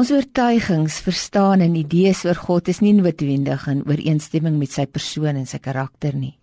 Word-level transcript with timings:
Ons 0.00 0.08
oortuigings, 0.16 0.94
verstaan 1.04 1.60
en 1.60 1.74
idees 1.76 2.22
oor 2.24 2.38
God 2.40 2.70
is 2.72 2.78
nie 2.80 2.94
noodwendig 2.96 3.66
in 3.68 3.82
ooreenstemming 3.84 4.54
met 4.56 4.72
sy 4.72 4.86
persoon 4.88 5.36
en 5.36 5.44
sy 5.44 5.58
karakter 5.60 6.14
nie. 6.16 6.38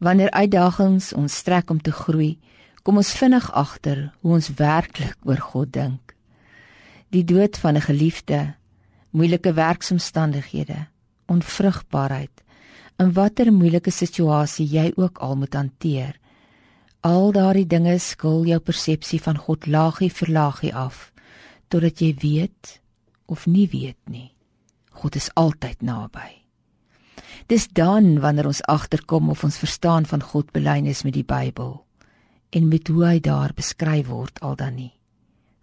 Wanneer 0.00 0.32
uitdagings 0.32 1.10
ons 1.12 1.36
strek 1.42 1.68
om 1.74 1.82
te 1.84 1.92
groei, 1.92 2.38
kom 2.80 2.96
ons 3.02 3.12
vinnig 3.18 3.50
agter 3.52 4.00
hoe 4.22 4.38
ons 4.38 4.48
werklik 4.56 5.28
oor 5.28 5.44
God 5.50 5.74
dink. 5.76 6.16
Die 7.12 7.26
dood 7.28 7.60
van 7.60 7.76
'n 7.76 7.84
geliefde, 7.90 8.54
moeilike 9.10 9.52
werksomstandighede, 9.52 10.88
onvrugbaarheid, 11.28 12.36
in 12.98 13.12
watter 13.12 13.52
moeilike 13.52 13.90
situasie 13.90 14.66
jy 14.66 14.92
ook 14.96 15.18
al 15.18 15.36
moet 15.36 15.54
hanteer. 15.54 16.16
Al 17.02 17.32
daardie 17.32 17.66
dinge 17.66 17.98
skil 17.98 18.46
jou 18.46 18.60
persepsie 18.60 19.20
van 19.20 19.36
God 19.36 19.66
laagie 19.66 20.10
vir 20.10 20.28
laagie 20.28 20.74
af 20.74 21.11
totdat 21.72 22.02
jy 22.04 22.12
weet 22.20 22.78
of 23.32 23.46
nie 23.48 23.66
weet 23.72 23.98
nie. 24.12 24.30
God 24.92 25.16
is 25.16 25.30
altyd 25.40 25.80
naby. 25.80 26.28
Dis 27.48 27.68
dan 27.72 28.18
wanneer 28.20 28.46
ons 28.50 28.62
agterkom 28.68 29.30
of 29.32 29.44
ons 29.44 29.58
verstaan 29.58 30.06
van 30.06 30.22
God 30.22 30.52
belynis 30.52 31.02
met 31.02 31.16
die 31.16 31.26
Bybel 31.26 31.80
en 32.52 32.68
met 32.68 32.88
hoe 32.92 33.04
hy 33.06 33.20
daar 33.24 33.54
beskryf 33.56 34.10
word 34.12 34.40
al 34.44 34.58
dan 34.60 34.76
nie. 34.76 34.92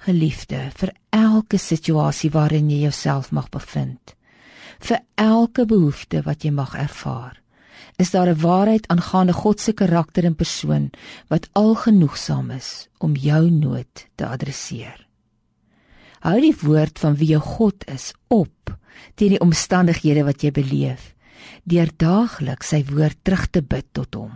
Geliefde, 0.02 0.72
vir 0.80 0.94
elke 1.14 1.60
situasie 1.62 2.32
waarin 2.34 2.72
jy 2.72 2.86
jouself 2.88 3.30
mag 3.36 3.50
bevind, 3.54 4.16
vir 4.80 5.04
elke 5.20 5.68
behoefte 5.70 6.24
wat 6.26 6.46
jy 6.48 6.54
mag 6.56 6.74
ervaar, 6.74 7.36
is 8.00 8.12
daar 8.12 8.30
'n 8.32 8.42
waarheid 8.42 8.88
aangaande 8.88 9.34
God 9.34 9.60
se 9.60 9.74
karakter 9.74 10.26
en 10.26 10.36
persoon 10.36 10.90
wat 11.28 11.50
algenoegsaam 11.54 12.52
is 12.52 12.88
om 12.98 13.16
jou 13.16 13.50
nood 13.52 14.08
te 14.16 14.26
adresseer. 14.26 15.09
Hou 16.26 16.38
die 16.44 16.56
woord 16.62 17.00
van 17.00 17.16
wie 17.20 17.34
jou 17.34 17.42
God 17.44 17.86
is 17.88 18.12
op 18.28 18.74
teen 19.16 19.36
die 19.36 19.44
omstandighede 19.44 20.26
wat 20.28 20.44
jy 20.44 20.52
beleef, 20.56 21.14
deur 21.64 21.90
daagliks 22.00 22.74
sy 22.74 22.84
woord 22.88 23.20
terug 23.24 23.48
te 23.48 23.62
bid 23.64 23.88
tot 23.96 24.16
hom. 24.20 24.32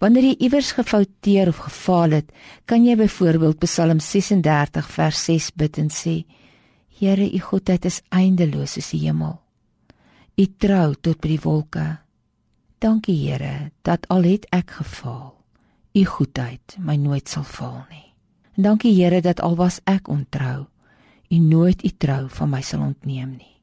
Wanneer 0.00 0.30
jy 0.30 0.34
iewers 0.46 0.72
gefouteer 0.76 1.50
of 1.50 1.62
gefaal 1.66 2.18
het, 2.20 2.28
kan 2.68 2.84
jy 2.86 2.96
byvoorbeeld 3.00 3.60
Psalm 3.64 4.00
36 4.00 4.90
vers 4.94 5.24
6 5.26 5.50
bid 5.60 5.80
en 5.82 5.90
sê: 5.92 6.22
Here, 7.00 7.24
u 7.24 7.40
goedheid 7.40 7.88
is 7.88 8.02
eindeloos 8.12 8.76
soos 8.76 8.92
die 8.94 9.02
hemel. 9.06 9.38
U 10.40 10.44
trou 10.60 10.94
tot 10.94 11.20
by 11.20 11.34
die 11.34 11.42
wolke. 11.42 11.86
Dankie 12.80 13.16
Here 13.16 13.72
dat 13.84 14.06
al 14.08 14.28
het 14.28 14.46
ek 14.56 14.78
gefaal, 14.80 15.34
u 15.96 16.04
goedheid 16.04 16.78
my 16.78 16.96
nooit 16.96 17.28
sal 17.28 17.44
faal 17.44 17.82
nie. 17.90 18.09
Dankie 18.62 18.92
Here 18.94 19.20
dat 19.20 19.40
al 19.40 19.56
was 19.56 19.80
ek 19.84 20.08
ontrou, 20.08 20.66
u 21.30 21.38
nooit 21.38 21.84
u 21.84 21.90
trou 21.98 22.28
van 22.28 22.50
my 22.50 22.60
sal 22.62 22.80
ontneem 22.80 23.30
nie. 23.38 23.56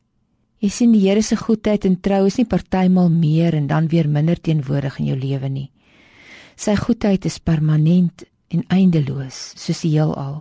Jy 0.64 0.70
sien 0.74 0.94
die 0.96 1.04
Here 1.04 1.22
se 1.22 1.36
goedheid 1.38 1.86
en 1.86 2.00
trou 2.02 2.26
is 2.26 2.38
nie 2.40 2.48
partymal 2.50 3.10
meer 3.14 3.54
en 3.54 3.68
dan 3.68 3.88
weer 3.92 4.10
minder 4.10 4.40
teenwoordig 4.42 5.00
in 5.00 5.12
jou 5.12 5.18
lewe 5.20 5.50
nie. 5.50 5.70
Sy 6.58 6.74
goedheid 6.80 7.26
is 7.30 7.38
permanent 7.38 8.24
en 8.50 8.64
eindeloos, 8.74 9.54
soos 9.60 9.84
die 9.84 9.92
heelal. 9.94 10.40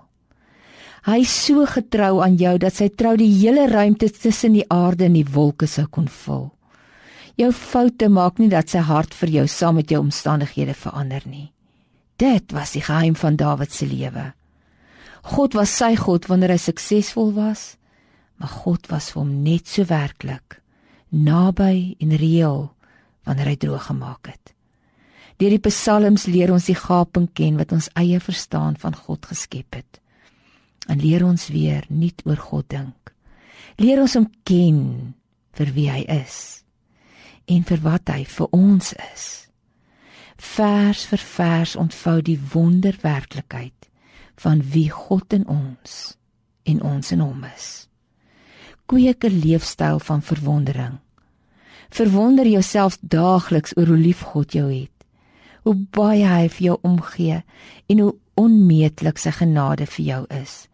Hy 1.07 1.21
is 1.23 1.34
so 1.47 1.67
getrou 1.71 2.23
aan 2.25 2.39
jou 2.41 2.57
dat 2.59 2.75
sy 2.75 2.89
trou 2.89 3.12
die 3.19 3.31
hele 3.31 3.69
ruimte 3.71 4.09
tussen 4.11 4.57
die 4.57 4.65
aarde 4.73 5.07
en 5.07 5.19
die 5.19 5.27
wolke 5.27 5.69
sou 5.71 5.84
kon 5.87 6.09
vul. 6.09 6.49
Jou 7.37 7.53
foute 7.53 8.09
maak 8.09 8.41
nie 8.41 8.49
dat 8.49 8.73
sy 8.73 8.81
hart 8.81 9.12
vir 9.15 9.34
jou 9.41 9.45
saam 9.51 9.77
met 9.77 9.93
jou 9.93 10.01
omstandighede 10.01 10.75
verander 10.75 11.23
nie. 11.29 11.51
Dit 12.17 12.55
was 12.57 12.73
die 12.73 12.81
geheim 12.81 13.15
van 13.15 13.37
Dawid 13.37 13.73
se 13.73 13.84
lewe. 13.87 14.33
God 15.22 15.55
was 15.55 15.72
sy 15.72 15.95
God 15.97 16.28
wanneer 16.28 16.55
hy 16.55 16.61
suksesvol 16.61 17.33
was, 17.36 17.77
maar 18.36 18.53
God 18.64 18.86
was 18.91 19.11
vir 19.12 19.22
hom 19.22 19.34
net 19.42 19.67
so 19.70 19.86
werklik 19.89 20.61
naby 21.11 21.97
en 22.03 22.12
reëel 22.19 22.67
wanneer 23.27 23.53
hy 23.53 23.56
droog 23.61 23.89
gemaak 23.89 24.31
het. 24.31 24.53
Deur 25.37 25.53
die 25.53 25.62
psalms 25.69 26.27
leer 26.31 26.53
ons 26.53 26.69
die 26.71 26.78
gaping 26.78 27.28
ken 27.37 27.59
wat 27.60 27.72
ons 27.77 27.91
eie 27.99 28.21
verstaan 28.21 28.77
van 28.81 28.97
God 28.97 29.27
geskep 29.28 29.77
het. 29.77 30.00
En 30.88 31.00
leer 31.03 31.25
ons 31.27 31.48
weer 31.53 31.84
nuut 31.88 32.22
oor 32.25 32.41
God 32.41 32.69
dink. 32.72 33.12
Leer 33.77 34.00
ons 34.00 34.15
hom 34.16 34.31
ken 34.48 35.15
vir 35.56 35.72
wie 35.77 35.91
hy 35.91 36.04
is 36.12 36.62
en 37.47 37.62
vir 37.62 37.83
wat 37.84 38.10
hy 38.10 38.25
vir 38.27 38.54
ons 38.56 38.94
is. 39.12 39.27
Vers 40.37 41.04
vir 41.10 41.22
vers 41.22 41.77
ontvou 41.78 42.19
die 42.25 42.38
wonderwerklikheid 42.54 43.91
van 44.36 44.62
wie 44.72 44.91
God 44.91 45.32
in 45.32 45.47
ons 45.47 46.16
en 46.62 46.82
ons 46.82 47.12
in 47.12 47.20
hom 47.20 47.44
is. 47.54 47.88
Kweek 48.86 49.24
'n 49.24 49.41
leefstyl 49.44 49.98
van 49.98 50.22
verwondering. 50.22 50.98
Verwonder 51.91 52.47
jouself 52.47 52.98
daagliks 53.00 53.76
oor 53.76 53.86
hoe 53.86 53.97
lief 53.97 54.20
God 54.20 54.52
jou 54.52 54.72
het 54.72 54.97
hoe 55.66 55.74
baie 55.74 56.26
hy 56.26 56.47
vir 56.54 56.64
jou 56.69 56.76
omgee 56.86 57.41
en 57.91 58.00
hoe 58.02 58.12
onmeetlik 58.38 59.19
sy 59.19 59.32
genade 59.34 59.88
vir 59.97 60.04
jou 60.06 60.22
is. 60.38 60.66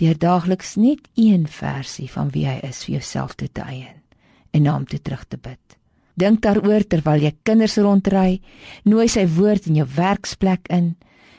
Deur 0.00 0.16
daagliks 0.16 0.76
net 0.80 1.08
een 1.18 1.44
versie 1.52 2.08
van 2.08 2.30
wie 2.32 2.46
hy 2.48 2.56
is 2.64 2.84
vir 2.86 2.98
jouself 2.98 3.36
te 3.36 3.48
eien 3.60 3.98
en 4.56 4.64
na 4.64 4.72
hom 4.78 4.86
toe 4.88 5.00
terug 5.04 5.26
te 5.28 5.36
bid. 5.36 5.60
Dink 6.18 6.40
daaroor 6.42 6.86
terwyl 6.88 7.20
jy 7.22 7.34
kinders 7.44 7.76
rondry, 7.76 8.40
nooi 8.88 9.06
sy 9.08 9.26
woord 9.28 9.68
in 9.68 9.82
jou 9.82 9.86
werksplek 9.98 10.64
in 10.72 10.94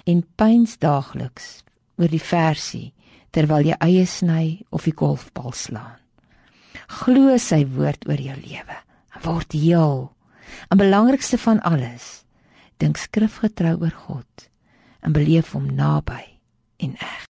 en 0.05 0.21
pyns 0.37 0.77
daagliks 0.77 1.63
oor 1.99 2.11
die 2.11 2.23
versie 2.23 2.93
terwyl 3.35 3.67
jy 3.67 3.75
eie 3.83 4.05
sny 4.09 4.61
of 4.73 4.87
die 4.87 4.95
golfbal 4.95 5.53
slaan. 5.53 5.99
Glo 6.89 7.35
sy 7.37 7.61
woord 7.69 8.07
oor 8.09 8.21
jou 8.21 8.37
lewe. 8.39 8.77
Word 9.21 9.53
heel. 9.53 10.07
En 10.71 10.79
belangrikste 10.81 11.37
van 11.37 11.61
alles, 11.67 12.23
dink 12.81 12.97
skrifgetrou 12.97 13.75
oor 13.83 13.95
God 14.07 14.49
en 15.05 15.13
beleef 15.15 15.53
hom 15.53 15.67
naby 15.75 16.23
en 16.81 16.95
eg. 16.97 17.27